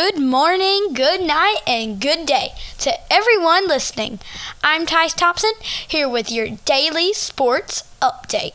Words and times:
Good 0.00 0.20
morning, 0.20 0.92
good 0.94 1.22
night, 1.22 1.56
and 1.66 2.00
good 2.00 2.24
day 2.24 2.50
to 2.78 2.92
everyone 3.12 3.66
listening. 3.66 4.20
I'm 4.62 4.86
Tice 4.86 5.12
Thompson 5.12 5.50
here 5.88 6.08
with 6.08 6.30
your 6.30 6.50
daily 6.64 7.12
sports 7.12 7.82
update. 8.00 8.54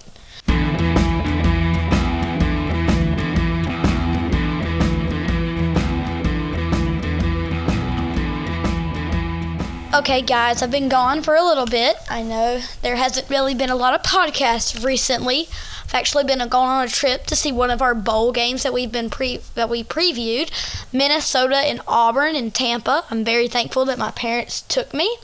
Okay, 9.93 10.23
guys, 10.23 10.63
I've 10.63 10.71
been 10.71 10.89
gone 10.89 11.21
for 11.21 11.35
a 11.35 11.43
little 11.43 11.67
bit. 11.67 11.97
I 12.09 12.23
know 12.23 12.61
there 12.81 12.95
hasn't 12.95 13.29
really 13.29 13.53
been 13.53 13.69
a 13.69 13.75
lot 13.75 13.93
of 13.93 14.01
podcasts 14.01 14.83
recently. 14.83 15.47
I've 15.85 15.93
actually 15.93 16.23
been 16.23 16.39
going 16.39 16.67
on 16.67 16.87
a 16.87 16.89
trip 16.89 17.27
to 17.27 17.35
see 17.35 17.51
one 17.51 17.69
of 17.69 17.79
our 17.79 17.93
bowl 17.93 18.31
games 18.31 18.63
that 18.63 18.73
we've 18.73 18.91
been 18.91 19.11
pre 19.11 19.41
that 19.53 19.69
we 19.69 19.83
previewed, 19.83 20.49
Minnesota 20.91 21.57
and 21.57 21.79
Auburn 21.87 22.35
in 22.35 22.49
Tampa. 22.49 23.05
I'm 23.11 23.23
very 23.23 23.47
thankful 23.47 23.85
that 23.85 23.99
my 23.99 24.09
parents 24.09 24.63
took 24.63 24.95
me. 24.95 25.15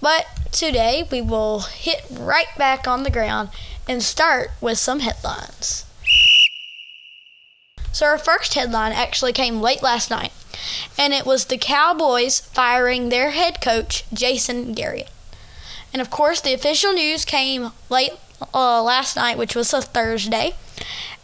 But 0.00 0.26
today 0.50 1.06
we 1.12 1.20
will 1.20 1.60
hit 1.60 2.02
right 2.10 2.48
back 2.56 2.88
on 2.88 3.02
the 3.02 3.10
ground 3.10 3.50
and 3.86 4.02
start 4.02 4.52
with 4.62 4.78
some 4.78 5.00
headlines. 5.00 5.84
So 7.92 8.06
our 8.06 8.16
first 8.16 8.54
headline 8.54 8.92
actually 8.92 9.34
came 9.34 9.60
late 9.60 9.82
last 9.82 10.08
night 10.08 10.32
and 10.98 11.12
it 11.12 11.26
was 11.26 11.44
the 11.44 11.58
Cowboys 11.58 12.40
firing 12.40 13.08
their 13.08 13.30
head 13.30 13.60
coach, 13.60 14.04
Jason 14.12 14.72
Garrett. 14.72 15.10
And 15.92 16.00
of 16.00 16.10
course, 16.10 16.40
the 16.40 16.54
official 16.54 16.92
news 16.92 17.24
came 17.24 17.72
late 17.88 18.12
uh, 18.54 18.82
last 18.82 19.16
night, 19.16 19.38
which 19.38 19.56
was 19.56 19.72
a 19.72 19.82
Thursday. 19.82 20.54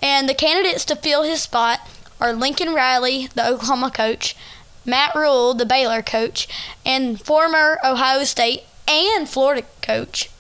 And 0.03 0.29
the 0.29 0.35
candidates 0.35 0.85
to 0.87 0.97
fill 0.97 1.23
his 1.23 1.43
spot 1.43 1.81
are 2.21 2.33
Lincoln 2.33 2.75
Riley, 2.75 3.29
the 3.35 3.47
Oklahoma 3.47 3.91
coach, 3.91 4.37
Matt 4.85 5.15
Rhule, 5.15 5.55
the 5.55 5.67
Baylor 5.67 6.03
coach, 6.03 6.49
and 6.85 7.21
former 7.21 7.79
Ohio 7.85 8.25
State 8.25 8.63
and 8.89 9.29
Florida 9.29 9.67
coach, 9.83 10.31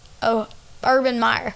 Urban 0.84 1.18
Meyer. 1.18 1.54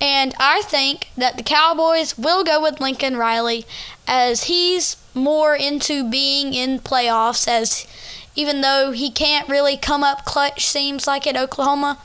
And 0.00 0.34
I 0.38 0.62
think 0.62 1.10
that 1.16 1.36
the 1.36 1.44
Cowboys 1.44 2.18
will 2.18 2.42
go 2.42 2.60
with 2.60 2.80
Lincoln 2.80 3.16
Riley 3.16 3.64
as 4.06 4.44
he's 4.44 4.96
more 5.14 5.54
into 5.54 6.08
being 6.08 6.54
in 6.54 6.78
playoffs 6.78 7.46
as 7.46 7.86
even 8.34 8.60
though 8.62 8.92
he 8.92 9.10
can't 9.10 9.48
really 9.48 9.76
come 9.76 10.02
up 10.02 10.24
clutch 10.24 10.66
seems 10.66 11.06
like 11.06 11.26
at 11.26 11.36
Oklahoma. 11.36 11.98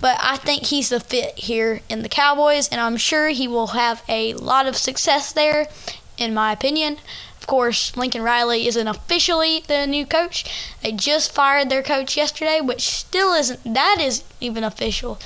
But 0.00 0.18
I 0.20 0.36
think 0.36 0.64
he's 0.64 0.88
the 0.88 1.00
fit 1.00 1.38
here 1.38 1.80
in 1.88 2.02
the 2.02 2.08
Cowboys 2.08 2.68
and 2.68 2.80
I'm 2.80 2.96
sure 2.96 3.28
he 3.28 3.46
will 3.46 3.68
have 3.68 4.02
a 4.08 4.34
lot 4.34 4.66
of 4.66 4.76
success 4.76 5.32
there 5.32 5.68
in 6.16 6.34
my 6.34 6.52
opinion. 6.52 6.98
Of 7.38 7.46
course 7.46 7.96
Lincoln 7.96 8.22
Riley 8.22 8.66
isn't 8.66 8.88
officially 8.88 9.60
the 9.66 9.86
new 9.86 10.04
coach. 10.04 10.44
They 10.82 10.92
just 10.92 11.32
fired 11.32 11.70
their 11.70 11.82
coach 11.82 12.16
yesterday 12.16 12.60
which 12.60 12.88
still 12.88 13.32
isn't 13.34 13.62
that 13.74 13.98
is 14.00 14.24
even 14.40 14.64
official. 14.64 15.18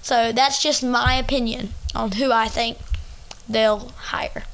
So 0.00 0.32
that's 0.32 0.62
just 0.62 0.82
my 0.82 1.14
opinion 1.14 1.74
on 1.94 2.12
who 2.12 2.32
I 2.32 2.48
think 2.48 2.78
they'll 3.46 3.92
hire 3.96 4.44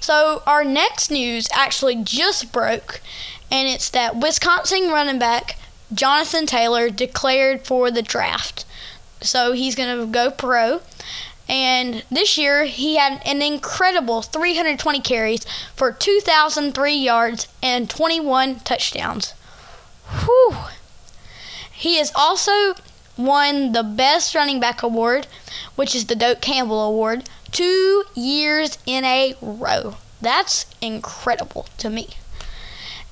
so, 0.00 0.42
our 0.46 0.64
next 0.64 1.10
news 1.10 1.48
actually 1.52 1.96
just 1.96 2.52
broke, 2.52 3.00
and 3.50 3.68
it's 3.68 3.90
that 3.90 4.16
Wisconsin 4.16 4.88
running 4.88 5.18
back 5.18 5.58
Jonathan 5.92 6.46
Taylor 6.46 6.88
declared 6.88 7.66
for 7.66 7.90
the 7.90 8.02
draft. 8.02 8.64
So, 9.20 9.52
he's 9.52 9.74
going 9.74 9.98
to 9.98 10.06
go 10.06 10.30
pro. 10.30 10.80
And 11.48 12.04
this 12.10 12.38
year, 12.38 12.64
he 12.64 12.96
had 12.96 13.20
an 13.26 13.42
incredible 13.42 14.22
320 14.22 15.00
carries 15.00 15.44
for 15.74 15.90
2,003 15.90 16.94
yards 16.94 17.48
and 17.60 17.90
21 17.90 18.60
touchdowns. 18.60 19.34
Whew. 20.24 20.56
He 21.72 21.96
has 21.96 22.12
also 22.14 22.74
won 23.16 23.72
the 23.72 23.82
Best 23.82 24.34
Running 24.34 24.60
Back 24.60 24.82
Award, 24.82 25.26
which 25.74 25.94
is 25.94 26.06
the 26.06 26.14
Doak 26.14 26.40
Campbell 26.40 26.82
Award, 26.82 27.28
two 27.52 28.04
years 28.14 28.78
in 28.86 29.04
a 29.04 29.34
row. 29.40 29.96
That's 30.20 30.66
incredible 30.80 31.66
to 31.78 31.90
me. 31.90 32.10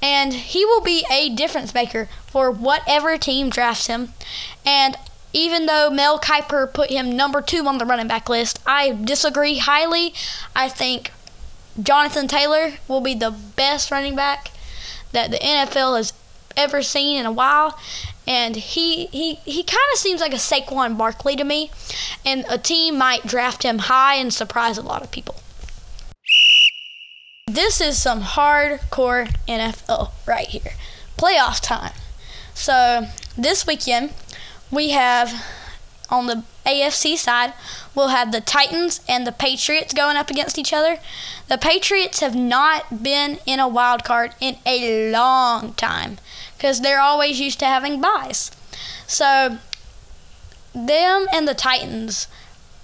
And 0.00 0.32
he 0.32 0.64
will 0.64 0.80
be 0.80 1.04
a 1.10 1.28
difference 1.34 1.74
maker 1.74 2.08
for 2.26 2.50
whatever 2.50 3.18
team 3.18 3.50
drafts 3.50 3.88
him. 3.88 4.12
And 4.64 4.96
even 5.32 5.66
though 5.66 5.90
Mel 5.90 6.18
Kiper 6.18 6.72
put 6.72 6.90
him 6.90 7.16
number 7.16 7.40
two 7.42 7.66
on 7.66 7.78
the 7.78 7.84
running 7.84 8.08
back 8.08 8.28
list, 8.28 8.60
I 8.66 8.92
disagree 8.92 9.58
highly. 9.58 10.14
I 10.54 10.68
think 10.68 11.12
Jonathan 11.82 12.28
Taylor 12.28 12.74
will 12.86 13.00
be 13.00 13.14
the 13.14 13.30
best 13.30 13.90
running 13.90 14.16
back 14.16 14.50
that 15.12 15.30
the 15.30 15.38
NFL 15.38 15.96
has 15.96 16.12
ever 16.56 16.82
seen 16.82 17.18
in 17.18 17.26
a 17.26 17.32
while 17.32 17.78
and 18.28 18.56
he 18.56 19.06
he, 19.06 19.36
he 19.36 19.62
kind 19.62 19.88
of 19.92 19.98
seems 19.98 20.20
like 20.20 20.34
a 20.34 20.36
Saquon 20.36 20.98
Barkley 20.98 21.34
to 21.34 21.44
me, 21.44 21.70
and 22.28 22.44
a 22.50 22.58
team 22.58 22.98
might 22.98 23.26
draft 23.26 23.62
him 23.62 23.78
high 23.78 24.16
and 24.16 24.32
surprise 24.32 24.76
a 24.76 24.82
lot 24.82 25.02
of 25.02 25.10
people. 25.10 25.36
This 27.46 27.80
is 27.80 27.96
some 27.96 28.20
hardcore 28.20 29.34
NFL 29.48 30.10
right 30.26 30.46
here. 30.46 30.74
Playoff 31.16 31.60
time. 31.62 31.94
So 32.52 33.06
this 33.36 33.66
weekend 33.66 34.12
we 34.70 34.90
have 34.90 35.42
on 36.10 36.26
the 36.26 36.44
AFC 36.66 37.16
side, 37.16 37.54
we'll 37.94 38.08
have 38.08 38.30
the 38.30 38.42
Titans 38.42 39.00
and 39.08 39.26
the 39.26 39.32
Patriots 39.32 39.94
going 39.94 40.18
up 40.18 40.30
against 40.30 40.58
each 40.58 40.74
other. 40.74 40.98
The 41.48 41.56
Patriots 41.56 42.20
have 42.20 42.36
not 42.36 43.02
been 43.02 43.38
in 43.46 43.58
a 43.58 43.68
wild 43.68 44.04
card 44.04 44.34
in 44.38 44.56
a 44.66 45.10
long 45.10 45.72
time 45.74 46.18
because 46.56 46.82
they're 46.82 47.00
always 47.00 47.40
used 47.40 47.58
to 47.60 47.64
having 47.64 48.02
buys. 48.02 48.50
So, 49.06 49.58
them 50.86 51.26
and 51.32 51.46
the 51.46 51.54
Titans. 51.54 52.28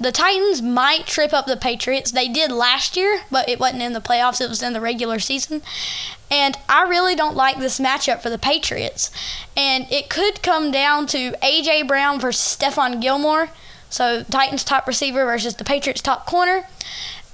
The 0.01 0.11
Titans 0.11 0.61
might 0.61 1.07
trip 1.07 1.33
up 1.33 1.47
the 1.47 1.57
Patriots. 1.57 2.11
They 2.11 2.29
did 2.29 2.51
last 2.51 2.97
year, 2.97 3.23
but 3.31 3.49
it 3.49 3.61
wasn't 3.61 3.83
in 3.83 3.93
the 3.93 4.01
playoffs, 4.01 4.41
it 4.41 4.49
was 4.49 4.63
in 4.63 4.73
the 4.73 4.81
regular 4.81 5.19
season. 5.19 5.63
And 6.31 6.59
I 6.69 6.83
really 6.83 7.15
don't 7.15 7.37
like 7.37 7.59
this 7.59 7.79
matchup 7.79 8.21
for 8.21 8.29
the 8.29 8.39
Patriots. 8.39 9.11
And 9.57 9.87
it 9.91 10.11
could 10.11 10.43
come 10.43 10.73
down 10.73 11.07
to 11.09 11.35
A.J. 11.43 11.85
Brown 11.85 12.19
versus 12.19 12.57
Stephon 12.57 13.01
Gilmore. 13.01 13.51
So, 13.89 14.25
Titans 14.25 14.65
top 14.65 14.89
receiver 14.89 15.25
versus 15.25 15.55
the 15.55 15.65
Patriots 15.65 16.03
top 16.03 16.27
corner. 16.27 16.67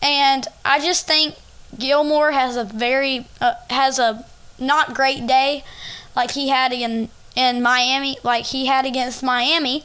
And 0.02 0.46
I 0.62 0.78
just 0.80 1.06
think 1.06 1.36
Gilmore 1.78 2.32
has 2.32 2.56
a 2.56 2.64
very, 2.64 3.26
uh, 3.40 3.54
has 3.70 3.98
a 3.98 4.26
not 4.58 4.92
great 4.94 5.26
day 5.26 5.64
like 6.14 6.32
he 6.32 6.48
had 6.48 6.72
in 6.72 7.08
in 7.36 7.62
Miami, 7.62 8.18
like 8.22 8.46
he 8.46 8.66
had 8.66 8.84
against 8.84 9.22
Miami 9.22 9.84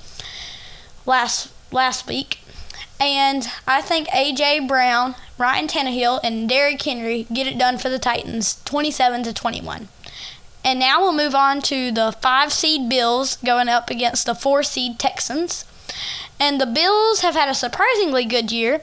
last 1.06 1.52
last 1.72 2.08
week. 2.08 2.40
And 3.00 3.48
I 3.68 3.82
think 3.82 4.08
AJ 4.10 4.68
Brown, 4.68 5.16
Ryan 5.38 5.68
Tannehill, 5.68 6.22
and 6.24 6.48
Derrick 6.48 6.82
Henry 6.82 7.28
get 7.34 7.48
it 7.48 7.58
done 7.58 7.78
for 7.78 7.90
the 7.90 8.00
Titans, 8.00 8.62
27 8.64 9.24
to 9.24 9.34
21. 9.34 9.90
And 10.64 10.80
now 10.80 11.02
we'll 11.02 11.14
move 11.14 11.36
on 11.36 11.62
to 11.64 11.92
the 11.92 12.16
five 12.22 12.54
seed 12.54 12.90
Bills 12.90 13.36
going 13.38 13.68
up 13.68 13.90
against 13.90 14.26
the 14.26 14.34
four 14.34 14.64
seed 14.64 14.98
Texans. 14.98 15.66
And 16.40 16.60
the 16.60 16.66
Bills 16.66 17.22
have 17.22 17.36
had 17.36 17.50
a 17.50 17.54
surprisingly 17.54 18.26
good 18.26 18.52
year, 18.52 18.82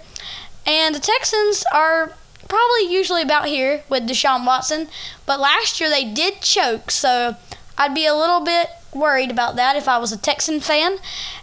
and 0.67 0.95
the 0.95 1.01
Texans 1.01 1.65
are 1.73 2.13
probably 2.49 2.93
usually 2.93 3.23
about 3.23 3.47
here 3.47 3.83
with 3.89 4.09
Deshaun 4.09 4.47
Watson, 4.47 4.89
but 5.27 5.41
last 5.41 5.81
year 5.81 5.91
they 5.91 6.05
did 6.05 6.41
choke, 6.41 6.91
so 6.91 7.37
I'd 7.77 7.95
be 7.95 8.07
a 8.07 8.15
little 8.15 8.41
bit 8.41 8.69
worried 8.95 9.31
about 9.31 9.57
that 9.57 9.77
if 9.77 9.89
I 9.89 9.99
was 9.99 10.13
a 10.13 10.19
Texan 10.19 10.61
fan. 10.61 10.99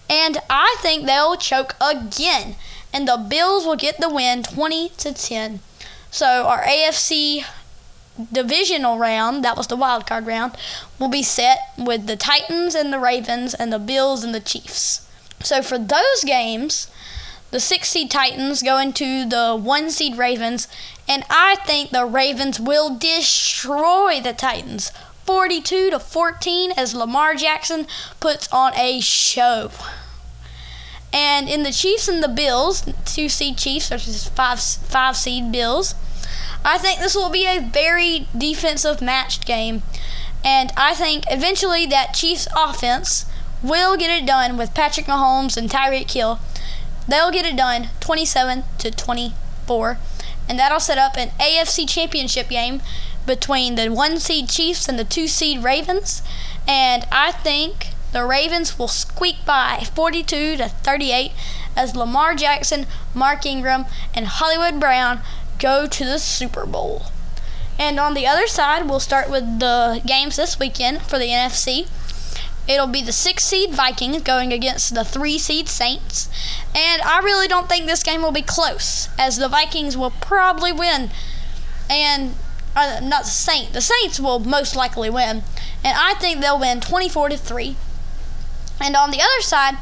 And 0.10 0.38
I 0.50 0.76
think 0.80 1.06
they'll 1.06 1.36
choke 1.36 1.76
again, 1.82 2.56
and 2.94 3.08
the 3.08 3.18
Bills 3.18 3.66
will 3.66 3.76
get 3.76 4.00
the 4.00 4.10
win 4.10 4.44
20 4.44 4.90
to 4.90 5.14
10. 5.14 5.60
So 6.12 6.46
our 6.48 6.64
AFC 6.64 7.46
divisional 8.32 8.98
round, 8.98 9.44
that 9.44 9.56
was 9.56 9.68
the 9.68 9.76
wild 9.76 10.06
card 10.06 10.26
round, 10.26 10.56
will 10.98 11.08
be 11.08 11.24
set 11.24 11.60
with 11.78 12.08
the 12.08 12.16
Titans 12.16 12.76
and 12.76 12.92
the 12.92 13.00
Ravens 13.00 13.54
and 13.54 13.72
the 13.72 13.80
Bills 13.80 14.24
and 14.24 14.34
the 14.34 14.40
Chiefs. 14.40 15.08
So 15.42 15.62
for 15.62 15.78
those 15.78 16.24
games, 16.26 16.90
the 17.52 17.60
six 17.60 17.90
seed 17.90 18.12
Titans 18.12 18.62
go 18.62 18.78
into 18.78 19.28
the 19.28 19.56
one 19.56 19.90
seed 19.90 20.18
Ravens, 20.18 20.68
and 21.08 21.24
I 21.30 21.56
think 21.66 21.90
the 21.90 22.06
Ravens 22.06 22.60
will 22.60 22.96
destroy 22.96 24.20
the 24.22 24.34
Titans 24.34 24.92
42 25.26 25.92
to 25.92 26.00
14 26.00 26.72
as 26.76 26.94
Lamar 26.96 27.36
Jackson 27.36 27.88
puts 28.20 28.48
on 28.52 28.74
a 28.76 29.00
show. 29.00 29.72
And 31.12 31.50
in 31.50 31.64
the 31.64 31.72
Chiefs 31.72 32.08
and 32.08 32.22
the 32.22 32.28
Bills, 32.28 32.88
two 33.06 33.30
seed 33.30 33.58
Chiefs 33.58 33.90
versus 33.90 34.28
five 34.30 34.60
five 34.60 35.18
seed 35.18 35.52
Bills, 35.52 35.96
I 36.64 36.78
think 36.78 37.00
this 37.00 37.16
will 37.16 37.30
be 37.30 37.46
a 37.46 37.60
very 37.62 38.28
defensive 38.38 39.02
matched 39.02 39.46
game. 39.46 39.82
And 40.44 40.72
I 40.78 40.94
think 40.94 41.26
eventually 41.30 41.86
that 41.88 42.14
Chiefs 42.14 42.48
offense 42.56 43.26
will 43.62 43.98
get 43.98 44.10
it 44.10 44.26
done 44.26 44.56
with 44.58 44.74
Patrick 44.74 45.08
Mahomes 45.08 45.58
and 45.58 45.70
Tyreek 45.70 46.12
Hill 46.12 46.40
They'll 47.10 47.32
get 47.32 47.46
it 47.46 47.58
done 47.58 47.90
27 48.02 48.64
to 48.78 48.92
24. 48.92 49.98
and 50.48 50.60
that'll 50.60 50.80
set 50.80 51.00
up 51.00 51.18
an 51.18 51.30
AFC 51.40 51.90
championship 51.90 52.50
game 52.50 52.82
between 53.26 53.76
the 53.76 53.90
one 53.90 54.20
seed 54.20 54.50
Chiefs 54.50 54.88
and 54.88 54.98
the 54.98 55.04
two 55.04 55.28
seed 55.28 55.64
Ravens. 55.64 56.22
And 56.68 57.06
I 57.12 57.32
think 57.32 57.90
the 58.12 58.26
Ravens 58.26 58.80
will 58.80 58.88
squeak 58.88 59.46
by 59.46 59.88
42 59.94 60.58
to 60.58 60.70
38 60.70 61.32
as 61.76 61.96
Lamar 61.96 62.36
Jackson, 62.36 62.88
Mark 63.14 63.46
Ingram, 63.46 63.86
and 64.14 64.28
Hollywood 64.28 64.80
Brown 64.80 65.22
go 65.60 65.88
to 65.88 66.06
the 66.06 66.20
Super 66.20 66.66
Bowl. 66.66 67.08
And 67.78 68.00
on 68.00 68.14
the 68.14 68.28
other 68.28 68.48
side, 68.48 68.90
we'll 68.90 69.00
start 69.00 69.30
with 69.30 69.60
the 69.60 70.02
games 70.06 70.36
this 70.36 70.60
weekend 70.60 71.02
for 71.04 71.18
the 71.18 71.28
NFC. 71.28 71.88
It'll 72.68 72.88
be 72.88 73.02
the 73.02 73.12
six 73.12 73.46
seed 73.46 73.72
Vikings 73.74 74.22
going 74.22 74.52
against 74.52 74.94
the 74.94 75.06
three 75.06 75.40
seed 75.40 75.70
Saints. 75.70 76.30
And 76.76 77.02
I 77.02 77.20
really 77.20 77.48
don't 77.48 77.70
think 77.70 77.86
this 77.86 78.04
game 78.04 78.22
will 78.22 78.32
be 78.32 78.42
close, 78.42 79.10
as 79.18 79.38
the 79.38 79.48
Vikings 79.48 79.98
will 79.98 80.12
probably 80.12 80.72
win. 80.72 81.10
And 81.90 82.36
uh, 82.80 83.00
not 83.02 83.24
the 83.24 83.30
Saints. 83.30 83.74
The 83.74 83.82
Saints 83.82 84.20
will 84.20 84.40
most 84.40 84.76
likely 84.76 85.10
win, 85.10 85.44
and 85.84 85.98
I 85.98 86.14
think 86.16 86.40
they'll 86.42 86.60
win 86.60 86.82
24 86.82 87.30
to 87.30 87.38
three. 87.38 87.76
And 88.80 88.96
on 88.96 89.12
the 89.12 89.22
other 89.22 89.42
side, 89.42 89.76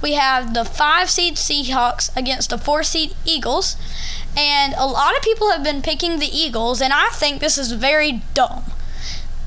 we 0.00 0.14
have 0.14 0.54
the 0.54 0.64
five 0.64 1.10
seed 1.10 1.34
Seahawks 1.36 2.16
against 2.16 2.50
the 2.50 2.58
four 2.58 2.82
seed 2.82 3.14
Eagles. 3.24 3.76
And 4.36 4.74
a 4.74 4.86
lot 4.86 5.16
of 5.16 5.22
people 5.22 5.50
have 5.50 5.64
been 5.64 5.82
picking 5.82 6.18
the 6.18 6.26
Eagles, 6.26 6.80
and 6.80 6.92
I 6.92 7.08
think 7.08 7.40
this 7.40 7.58
is 7.58 7.72
very 7.72 8.22
dumb. 8.34 8.64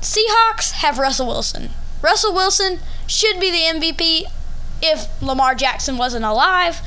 Seahawks 0.00 0.72
have 0.72 0.98
Russell 0.98 1.28
Wilson. 1.28 1.70
Russell 2.02 2.34
Wilson 2.34 2.80
should 3.06 3.40
be 3.40 3.50
the 3.50 3.78
MVP 3.78 4.24
if 4.82 5.22
Lamar 5.22 5.54
Jackson 5.54 5.96
wasn't 5.96 6.24
alive. 6.24 6.80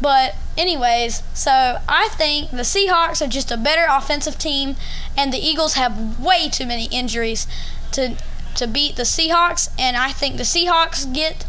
But, 0.00 0.36
anyways, 0.56 1.22
so 1.32 1.78
I 1.88 2.08
think 2.12 2.50
the 2.50 2.58
Seahawks 2.58 3.24
are 3.24 3.30
just 3.30 3.50
a 3.50 3.56
better 3.56 3.86
offensive 3.88 4.38
team, 4.38 4.76
and 5.16 5.32
the 5.32 5.38
Eagles 5.38 5.74
have 5.74 6.20
way 6.20 6.48
too 6.48 6.66
many 6.66 6.86
injuries 6.86 7.46
to 7.92 8.16
to 8.56 8.66
beat 8.68 8.94
the 8.94 9.02
Seahawks, 9.02 9.68
and 9.78 9.96
I 9.96 10.10
think 10.10 10.36
the 10.36 10.44
Seahawks 10.44 11.12
get 11.12 11.44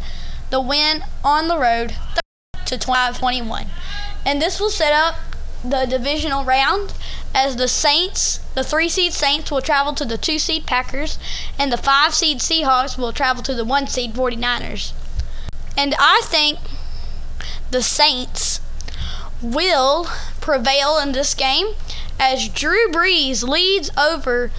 the 0.49 0.59
win 0.59 1.03
on 1.23 1.47
the 1.47 1.57
road 1.57 1.95
to 2.65 2.77
25-21. 2.77 3.67
And 4.25 4.41
this 4.41 4.59
will 4.59 4.71
set 4.71 4.91
up 4.91 5.15
the 5.63 5.85
divisional 5.85 6.43
round 6.43 6.93
as 7.33 7.57
the 7.57 7.67
Saints, 7.67 8.39
the 8.55 8.63
3 8.63 8.87
seed 8.87 9.13
Saints 9.13 9.51
will 9.51 9.61
travel 9.61 9.93
to 9.93 10.05
the 10.05 10.17
2 10.17 10.39
seed 10.39 10.65
Packers 10.65 11.19
and 11.59 11.71
the 11.71 11.77
5 11.77 12.13
seed 12.13 12.39
Seahawks 12.39 12.97
will 12.97 13.11
travel 13.11 13.43
to 13.43 13.53
the 13.53 13.65
1 13.65 13.87
seed 13.87 14.13
49ers. 14.13 14.93
And 15.77 15.95
I 15.99 16.21
think 16.23 16.59
the 17.71 17.83
Saints 17.83 18.61
will 19.41 20.07
prevail 20.41 20.97
in 20.97 21.11
this 21.11 21.33
game 21.33 21.67
as 22.19 22.47
Drew 22.49 22.87
Brees 22.89 23.47
leads 23.47 23.91
over 23.97 24.51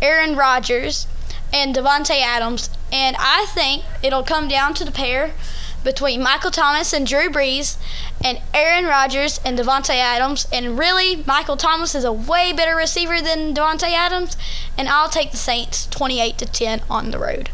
Aaron 0.00 0.36
Rodgers 0.36 1.06
and 1.52 1.74
Davante 1.74 2.20
Adams, 2.20 2.70
and 2.90 3.16
I 3.18 3.46
think 3.50 3.84
it'll 4.02 4.22
come 4.22 4.48
down 4.48 4.74
to 4.74 4.84
the 4.84 4.92
pair 4.92 5.32
between 5.84 6.22
Michael 6.22 6.50
Thomas 6.50 6.92
and 6.92 7.06
Drew 7.06 7.28
Brees 7.28 7.76
and 8.24 8.40
Aaron 8.54 8.86
Rodgers 8.86 9.40
and 9.44 9.58
Davante 9.58 9.96
Adams. 9.96 10.46
And 10.52 10.78
really, 10.78 11.24
Michael 11.26 11.56
Thomas 11.56 11.94
is 11.94 12.04
a 12.04 12.12
way 12.12 12.52
better 12.52 12.76
receiver 12.76 13.20
than 13.20 13.54
Davante 13.54 13.92
Adams, 13.92 14.36
and 14.78 14.88
I'll 14.88 15.08
take 15.08 15.30
the 15.30 15.36
Saints 15.36 15.86
28 15.86 16.38
to 16.38 16.46
10 16.46 16.82
on 16.88 17.10
the 17.10 17.18
road. 17.18 17.50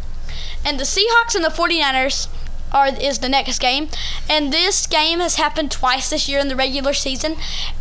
And 0.65 0.79
the 0.79 0.85
Seahawks 0.85 1.35
and 1.35 1.45
the 1.45 1.49
49ers 1.49 2.29
are 2.73 2.89
is 2.89 3.19
the 3.19 3.29
next 3.29 3.59
game. 3.59 3.89
And 4.29 4.53
this 4.53 4.87
game 4.87 5.21
has 5.21 5.37
happened 5.37 5.71
twice 5.71 6.11
this 6.11 6.29
year 6.29 6.39
in 6.39 6.49
the 6.49 6.57
regular 6.57 6.93
season, 6.93 7.33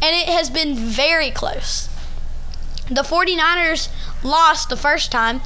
and 0.01 0.15
it 0.15 0.29
has 0.29 0.49
been 0.49 0.75
very 0.75 1.31
close. 1.31 1.89
The 2.89 3.03
49ers 3.03 3.89
lost 4.23 4.69
the 4.69 4.77
first 4.77 5.11
time 5.11 5.41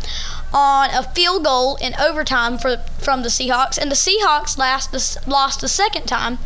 on 0.54 0.90
a 0.92 1.04
field 1.04 1.44
goal 1.44 1.76
in 1.78 1.96
overtime 2.00 2.58
for, 2.58 2.78
from 3.00 3.24
the 3.24 3.30
Seahawks, 3.30 3.78
and 3.78 3.90
the 3.90 3.96
Seahawks 3.96 4.58
last 4.58 4.92
the, 4.92 5.30
lost 5.30 5.62
the 5.62 5.68
second 5.68 6.06
time 6.06 6.38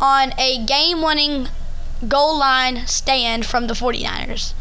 on 0.00 0.32
a 0.38 0.64
game 0.64 1.02
winning 1.02 1.48
goal 2.06 2.38
line 2.38 2.86
stand 2.86 3.46
from 3.46 3.66
the 3.66 3.74
49ers. 3.74 4.52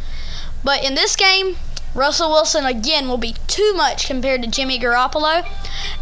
But 0.63 0.83
in 0.83 0.95
this 0.95 1.15
game, 1.15 1.57
Russell 1.94 2.31
Wilson 2.31 2.65
again 2.65 3.07
will 3.07 3.18
be 3.18 3.35
too 3.47 3.74
much 3.75 4.07
compared 4.07 4.41
to 4.44 4.50
Jimmy 4.50 4.79
Garoppolo, 4.79 5.47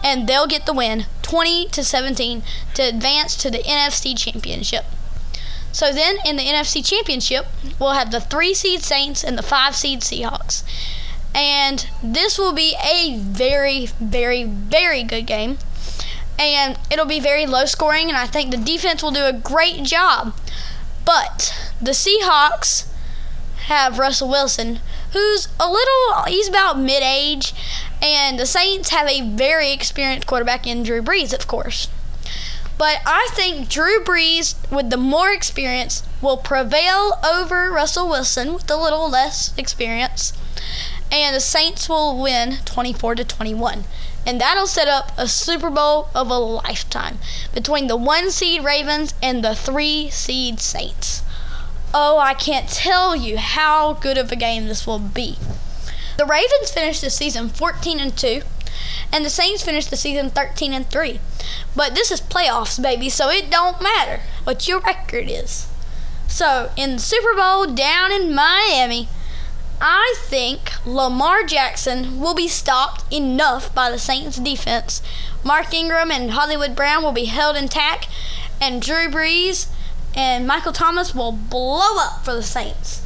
and 0.03 0.27
they'll 0.27 0.47
get 0.47 0.65
the 0.65 0.73
win 0.73 1.05
20 1.25 1.69
to 1.69 1.83
17 1.83 2.43
to 2.75 2.83
advance 2.83 3.35
to 3.35 3.49
the 3.49 3.63
NFC 3.63 4.15
Championship. 4.15 4.85
So 5.71 5.91
then 5.91 6.17
in 6.23 6.35
the 6.35 6.43
NFC 6.43 6.85
Championship, 6.85 7.47
we'll 7.79 7.93
have 7.93 8.11
the 8.11 8.21
3 8.21 8.53
seed 8.53 8.83
Saints 8.83 9.23
and 9.23 9.35
the 9.35 9.41
5 9.41 9.75
seed 9.75 10.01
Seahawks. 10.01 10.63
And 11.33 11.89
this 12.03 12.37
will 12.37 12.53
be 12.53 12.75
a 12.79 13.17
very, 13.17 13.87
very, 13.99 14.43
very 14.43 15.01
good 15.01 15.25
game. 15.25 15.57
And 16.37 16.77
it'll 16.91 17.07
be 17.07 17.19
very 17.19 17.47
low 17.47 17.65
scoring, 17.65 18.07
and 18.07 18.17
I 18.17 18.27
think 18.27 18.51
the 18.51 18.57
defense 18.57 19.01
will 19.01 19.09
do 19.09 19.25
a 19.25 19.33
great 19.33 19.81
job. 19.81 20.37
But 21.05 21.51
the 21.81 21.91
Seahawks 21.91 22.85
have 23.65 23.97
Russell 23.97 24.29
Wilson, 24.29 24.79
who's 25.11 25.47
a 25.59 25.67
little, 25.67 26.23
he's 26.27 26.47
about 26.47 26.77
mid 26.77 27.01
age, 27.01 27.55
and 28.01 28.39
the 28.39 28.45
Saints 28.45 28.89
have 28.89 29.07
a 29.07 29.21
very 29.21 29.71
experienced 29.71 30.27
quarterback 30.27 30.67
in 30.67 30.83
Drew 30.83 31.01
Brees, 31.01 31.33
of 31.33 31.47
course. 31.47 31.87
But 32.77 32.99
I 33.05 33.29
think 33.31 33.69
Drew 33.69 34.03
Brees, 34.03 34.55
with 34.69 34.89
the 34.89 34.97
more 34.97 35.31
experience, 35.31 36.03
will 36.21 36.37
prevail 36.37 37.13
over 37.23 37.71
Russell 37.71 38.09
Wilson 38.09 38.53
with 38.53 38.69
a 38.69 38.75
little 38.75 39.09
less 39.09 39.53
experience 39.57 40.33
and 41.11 41.35
the 41.35 41.39
Saints 41.39 41.87
will 41.87 42.21
win 42.21 42.57
24 42.65 43.15
to 43.15 43.23
21. 43.23 43.85
And 44.25 44.41
that'll 44.41 44.67
set 44.67 44.87
up 44.87 45.11
a 45.17 45.27
Super 45.27 45.69
Bowl 45.69 46.09
of 46.15 46.29
a 46.29 46.37
lifetime 46.37 47.19
between 47.53 47.87
the 47.87 47.95
one 47.95 48.31
seed 48.31 48.63
Ravens 48.63 49.13
and 49.21 49.43
the 49.43 49.55
three 49.55 50.09
seed 50.09 50.59
Saints. 50.59 51.21
Oh, 51.93 52.17
I 52.17 52.33
can't 52.33 52.67
tell 52.67 53.15
you 53.15 53.37
how 53.37 53.93
good 53.93 54.17
of 54.17 54.31
a 54.31 54.35
game 54.35 54.67
this 54.67 54.87
will 54.87 54.99
be. 54.99 55.37
The 56.17 56.25
Ravens 56.25 56.71
finished 56.71 57.01
the 57.01 57.09
season 57.09 57.49
14 57.49 57.99
and 57.99 58.15
2, 58.15 58.41
and 59.11 59.25
the 59.25 59.29
Saints 59.29 59.63
finished 59.63 59.89
the 59.89 59.97
season 59.97 60.29
13 60.29 60.73
and 60.73 60.89
3. 60.89 61.19
But 61.75 61.93
this 61.93 62.09
is 62.09 62.21
playoffs, 62.21 62.81
baby, 62.81 63.09
so 63.09 63.29
it 63.29 63.51
don't 63.51 63.81
matter 63.81 64.21
what 64.43 64.67
your 64.67 64.79
record 64.79 65.29
is. 65.29 65.67
So, 66.27 66.71
in 66.75 66.93
the 66.93 67.01
Super 67.01 67.35
Bowl 67.35 67.67
down 67.67 68.11
in 68.11 68.33
Miami, 68.33 69.09
I 69.81 70.15
think 70.19 70.71
Lamar 70.85 71.43
Jackson 71.43 72.19
will 72.19 72.33
be 72.33 72.47
stopped 72.47 73.11
enough 73.13 73.73
by 73.75 73.91
the 73.91 73.99
Saints 73.99 74.37
defense. 74.37 75.01
Mark 75.43 75.73
Ingram 75.73 76.11
and 76.11 76.31
Hollywood 76.31 76.75
Brown 76.75 77.03
will 77.03 77.11
be 77.11 77.25
held 77.25 77.57
intact, 77.57 78.07
and 78.61 78.81
Drew 78.81 79.09
Brees 79.09 79.67
and 80.15 80.47
Michael 80.47 80.71
Thomas 80.71 81.13
will 81.13 81.33
blow 81.33 81.97
up 81.99 82.23
for 82.23 82.33
the 82.33 82.43
Saints. 82.43 83.04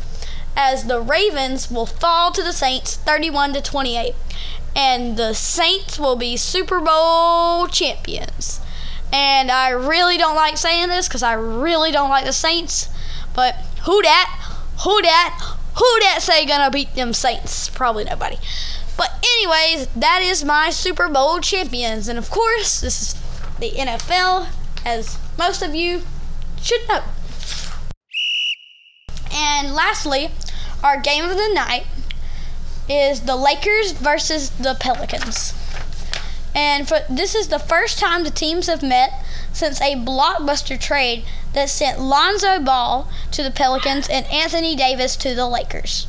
As 0.61 0.83
the 0.83 0.99
Ravens 0.99 1.71
will 1.71 1.85
fall 1.85 2.33
to 2.33 2.43
the 2.43 2.51
Saints 2.51 2.97
31 2.97 3.53
to 3.53 3.61
28, 3.61 4.13
and 4.75 5.15
the 5.15 5.33
Saints 5.33 5.97
will 5.97 6.17
be 6.17 6.35
Super 6.35 6.81
Bowl 6.81 7.65
champions. 7.67 8.59
And 9.13 9.49
I 9.49 9.69
really 9.69 10.17
don't 10.17 10.35
like 10.35 10.57
saying 10.57 10.89
this 10.89 11.07
because 11.07 11.23
I 11.23 11.31
really 11.31 11.93
don't 11.93 12.09
like 12.09 12.25
the 12.25 12.33
Saints, 12.33 12.89
but 13.33 13.55
who 13.85 14.01
dat? 14.01 14.27
Who 14.83 15.01
dat? 15.01 15.41
Who 15.77 15.99
that 16.01 16.21
say 16.21 16.45
gonna 16.45 16.69
beat 16.69 16.93
them 16.93 17.13
Saints? 17.13 17.69
Probably 17.69 18.03
nobody. 18.03 18.37
But 18.97 19.11
anyways, 19.23 19.87
that 19.95 20.21
is 20.21 20.43
my 20.43 20.71
Super 20.71 21.07
Bowl 21.07 21.39
champions, 21.39 22.09
and 22.09 22.19
of 22.19 22.29
course, 22.29 22.81
this 22.81 23.01
is 23.01 23.13
the 23.59 23.71
NFL, 23.71 24.49
as 24.85 25.17
most 25.37 25.61
of 25.61 25.73
you 25.73 26.01
should 26.61 26.85
know. 26.89 27.01
And 29.31 29.73
lastly, 29.73 30.31
our 30.83 30.99
game 30.99 31.25
of 31.25 31.37
the 31.37 31.51
night 31.53 31.85
is 32.87 33.21
the 33.21 33.35
Lakers 33.35 33.91
versus 33.91 34.49
the 34.51 34.75
Pelicans. 34.79 35.53
And 36.55 36.87
for 36.87 36.99
this 37.09 37.35
is 37.35 37.47
the 37.47 37.59
first 37.59 37.99
time 37.99 38.23
the 38.23 38.31
teams 38.31 38.67
have 38.67 38.81
met 38.81 39.23
since 39.53 39.79
a 39.81 39.95
blockbuster 39.95 40.79
trade 40.79 41.23
that 41.53 41.69
sent 41.69 41.99
Lonzo 41.99 42.59
Ball 42.59 43.09
to 43.31 43.43
the 43.43 43.51
Pelicans 43.51 44.09
and 44.09 44.25
Anthony 44.27 44.75
Davis 44.75 45.15
to 45.17 45.35
the 45.35 45.47
Lakers. 45.47 46.07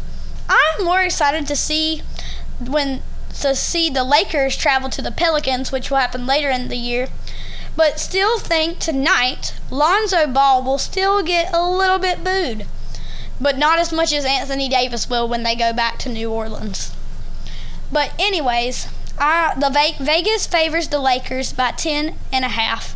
I'm 0.49 0.85
more 0.85 1.03
excited 1.03 1.47
to 1.47 1.57
see 1.57 2.03
when 2.59 3.03
to 3.41 3.55
see 3.55 3.89
the 3.89 4.05
Lakers 4.05 4.57
travel 4.57 4.91
to 4.91 5.03
the 5.03 5.13
Pelicans, 5.13 5.71
which 5.71 5.91
will 5.91 5.99
happen 5.99 6.27
later 6.27 6.51
in 6.51 6.69
the 6.69 6.77
year. 6.77 7.09
But 7.77 8.01
still 8.01 8.39
think 8.39 8.79
tonight 8.79 9.55
Lonzo 9.71 10.27
Ball 10.27 10.63
will 10.63 10.79
still 10.79 11.23
get 11.23 11.55
a 11.55 11.69
little 11.69 11.99
bit 11.99 12.25
booed. 12.25 12.67
But 13.41 13.57
not 13.57 13.79
as 13.79 13.93
much 13.93 14.13
as 14.13 14.25
Anthony 14.25 14.69
Davis 14.69 15.09
will 15.09 15.27
when 15.27 15.43
they 15.43 15.57
go 15.57 15.73
back 15.73 15.99
to 16.01 16.09
New 16.09 16.31
Orleans. 16.31 16.95
But 17.91 18.13
anyways, 18.19 18.87
I, 19.19 19.55
the 19.59 19.71
Vegas 20.01 20.47
favors 20.47 20.89
the 20.89 20.99
Lakers 20.99 21.53
by 21.53 21.73
ten 21.73 22.17
and 22.33 22.45
a 22.45 22.49
half 22.49 22.95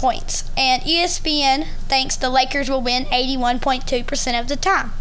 points. 0.00 0.50
And 0.56 0.82
ESPN 0.82 1.66
thinks 1.88 2.16
the 2.16 2.30
Lakers 2.30 2.70
will 2.70 2.80
win 2.80 3.04
81.2% 3.04 4.40
of 4.40 4.48
the 4.48 4.56
time. 4.56 4.92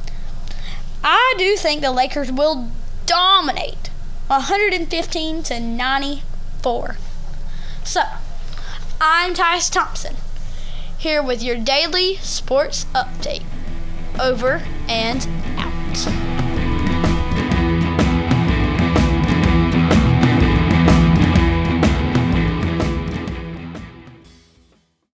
I 1.03 1.35
do 1.37 1.55
think 1.55 1.81
the 1.81 1.91
Lakers 1.91 2.31
will 2.31 2.69
dominate 3.05 3.89
115 4.27 5.43
to 5.43 5.59
94. 5.59 6.97
So, 7.85 8.01
I'm 8.99 9.33
Tyus 9.33 9.71
Thompson, 9.71 10.17
here 10.97 11.23
with 11.23 11.41
your 11.41 11.55
daily 11.55 12.17
sports 12.17 12.85
update. 12.93 13.45
Over 14.19 14.61
and. 14.89 15.48